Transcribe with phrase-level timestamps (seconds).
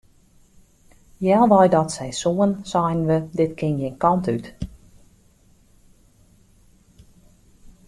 [1.19, 4.45] Healwei dat seizoen seinen we dit kin gjin kant út.